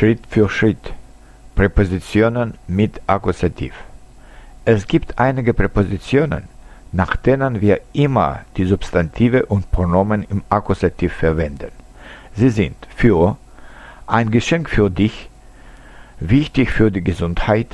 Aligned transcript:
Schritt 0.00 0.26
für 0.30 0.48
Schritt. 0.48 0.94
Präpositionen 1.54 2.54
mit 2.66 3.02
Akkusativ. 3.06 3.74
Es 4.64 4.86
gibt 4.86 5.18
einige 5.18 5.52
Präpositionen, 5.52 6.44
nach 6.90 7.16
denen 7.16 7.60
wir 7.60 7.82
immer 7.92 8.40
die 8.56 8.64
Substantive 8.64 9.44
und 9.44 9.70
Pronomen 9.70 10.24
im 10.30 10.42
Akkusativ 10.48 11.12
verwenden. 11.12 11.70
Sie 12.34 12.48
sind 12.48 12.76
für 12.96 13.36
ein 14.06 14.30
Geschenk 14.30 14.70
für 14.70 14.88
dich, 14.88 15.28
wichtig 16.18 16.70
für 16.70 16.90
die 16.90 17.04
Gesundheit, 17.04 17.68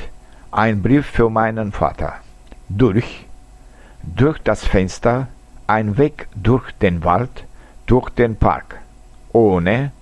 ein 0.51 0.83
Brief 0.83 1.07
für 1.07 1.31
meinen 1.31 1.71
Vater, 1.71 2.15
durch, 2.69 3.25
durch 4.03 4.41
das 4.41 4.65
Fenster, 4.65 5.29
ein 5.69 5.97
Weg 5.97 6.27
durch 6.35 6.73
den 6.83 7.05
Wald, 7.05 7.45
durch 7.87 8.11
den 8.11 8.35
Park, 8.35 8.81
ohne, 9.33 9.93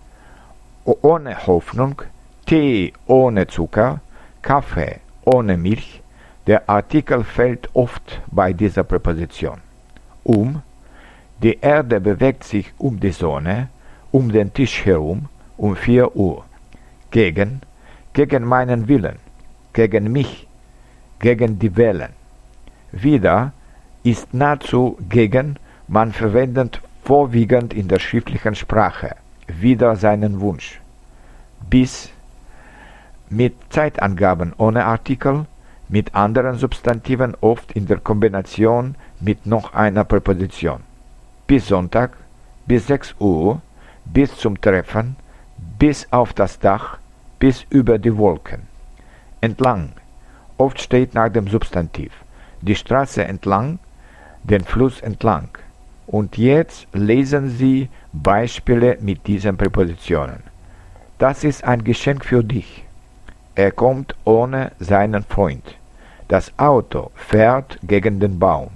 ohne 0.87 1.47
Hoffnung, 1.47 2.01
Tee 2.47 2.93
ohne 3.07 3.47
Zucker, 3.47 4.01
Kaffee 4.43 5.01
ohne 5.25 5.57
Milch. 5.57 6.03
Der 6.47 6.69
Artikel 6.69 7.25
fällt 7.25 7.71
oft 7.75 8.21
bei 8.27 8.53
dieser 8.53 8.85
Präposition. 8.85 9.61
Um, 10.25 10.61
die 11.43 11.59
Erde 11.61 12.01
bewegt 12.01 12.45
sich 12.45 12.73
um 12.77 13.01
die 13.01 13.13
Sonne, 13.13 13.69
um 14.13 14.31
den 14.31 14.53
Tisch 14.53 14.85
herum, 14.85 15.29
um 15.57 15.75
vier 15.75 16.15
Uhr. 16.15 16.45
Gegen, 17.11 17.63
gegen 18.13 18.45
meinen 18.45 18.89
Willen, 18.89 19.17
gegen 19.73 20.13
mich, 20.13 20.47
gegen 21.21 21.59
die 21.59 21.75
Wellen. 21.77 22.13
Wieder 22.93 23.53
ist 24.03 24.35
nahezu 24.35 24.99
gegen, 25.09 25.59
man 25.89 26.13
verwendet 26.13 26.81
vorwiegend 27.05 27.73
in 27.73 27.89
der 27.89 27.99
schriftlichen 27.99 28.55
Sprache, 28.55 29.17
wieder 29.47 29.97
seinen 29.97 30.41
Wunsch. 30.41 30.81
Bis 31.71 32.11
mit 33.35 33.55
Zeitangaben 33.71 34.53
ohne 34.59 34.85
Artikel, 34.85 35.47
mit 35.89 36.15
anderen 36.15 36.57
Substantiven 36.57 37.37
oft 37.41 37.73
in 37.73 37.87
der 37.87 37.99
Kombination 37.99 38.95
mit 39.21 39.47
noch 39.47 39.75
einer 39.75 40.05
Präposition. 40.05 40.81
Bis 41.47 41.69
Sonntag, 41.69 42.17
bis 42.67 42.87
6 42.87 43.17
Uhr, 43.19 43.61
bis 44.05 44.37
zum 44.37 44.61
Treffen, 44.61 45.17
bis 45.79 46.07
auf 46.11 46.33
das 46.33 46.59
Dach, 46.59 46.99
bis 47.39 47.67
über 47.71 47.99
die 47.99 48.17
Wolken. 48.17 48.63
Entlang, 49.41 49.93
oft 50.57 50.81
steht 50.81 51.15
nach 51.15 51.29
dem 51.29 51.49
Substantiv, 51.49 52.13
die 52.63 52.77
Straße 52.77 53.25
entlang, 53.25 53.79
den 54.43 54.65
Fluss 54.65 55.01
entlang. 55.01 55.49
Und 56.07 56.39
jetzt 56.39 56.87
lesen 56.93 57.51
Sie 57.51 57.89
Beispiele 58.13 58.99
mit 59.01 59.27
diesen 59.27 59.57
Präpositionen. 59.57 60.43
Das 61.19 61.45
ist 61.45 61.65
ein 61.65 61.83
Geschenk 61.83 62.25
für 62.25 62.45
dich. 62.45 62.85
Er 63.57 63.71
kommt 63.71 64.17
ohne 64.25 64.73
seinen 64.81 65.23
Freund. 65.23 65.77
Das 66.27 66.53
Auto 66.59 67.11
fährt 67.15 67.79
gegen 67.85 68.19
den 68.19 68.39
Baum. 68.39 68.71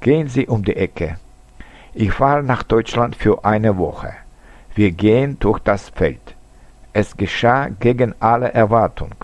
Gehen 0.00 0.28
Sie 0.28 0.46
um 0.46 0.64
die 0.64 0.74
Ecke. 0.76 1.18
Ich 1.94 2.12
fahre 2.12 2.42
nach 2.42 2.64
Deutschland 2.64 3.14
für 3.14 3.44
eine 3.44 3.76
Woche. 3.78 4.12
Wir 4.74 4.90
gehen 4.90 5.36
durch 5.38 5.60
das 5.60 5.88
Feld. 5.90 6.34
Es 6.92 7.16
geschah 7.16 7.68
gegen 7.68 8.14
alle 8.18 8.52
Erwartung. 8.52 9.14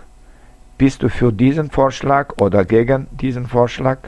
Bist 0.79 1.03
du 1.03 1.09
für 1.09 1.33
diesen 1.33 1.71
Vorschlag 1.71 2.35
oder 2.39 2.65
gegen 2.65 3.09
diesen 3.11 3.47
Vorschlag? 3.47 3.99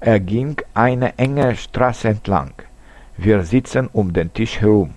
Er 0.00 0.20
ging 0.20 0.56
eine 0.74 1.18
enge 1.18 1.56
Straße 1.56 2.08
entlang. 2.08 2.52
Wir 3.16 3.44
sitzen 3.44 3.88
um 3.92 4.12
den 4.12 4.32
Tisch 4.32 4.60
herum. 4.60 4.94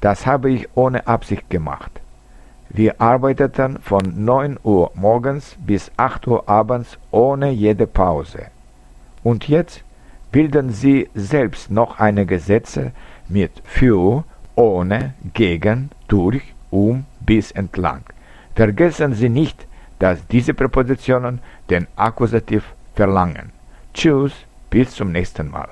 Das 0.00 0.26
habe 0.26 0.50
ich 0.50 0.68
ohne 0.74 1.06
Absicht 1.06 1.48
gemacht. 1.50 2.01
Wir 2.74 3.02
arbeiteten 3.02 3.78
von 3.82 4.24
9 4.24 4.58
Uhr 4.62 4.90
morgens 4.94 5.56
bis 5.58 5.90
8 5.98 6.26
Uhr 6.26 6.48
abends 6.48 6.96
ohne 7.10 7.50
jede 7.50 7.86
Pause. 7.86 8.46
Und 9.22 9.46
jetzt 9.46 9.84
bilden 10.30 10.70
Sie 10.70 11.10
selbst 11.14 11.70
noch 11.70 12.00
einige 12.00 12.38
Sätze 12.38 12.92
mit 13.28 13.52
für, 13.64 14.24
ohne, 14.54 15.12
gegen, 15.34 15.90
durch, 16.08 16.54
um, 16.70 17.04
bis 17.20 17.50
entlang. 17.50 18.04
Vergessen 18.54 19.12
Sie 19.12 19.28
nicht, 19.28 19.66
dass 19.98 20.26
diese 20.28 20.54
Präpositionen 20.54 21.40
den 21.68 21.86
Akkusativ 21.96 22.64
verlangen. 22.94 23.52
Tschüss, 23.92 24.32
bis 24.70 24.94
zum 24.94 25.12
nächsten 25.12 25.50
Mal. 25.50 25.68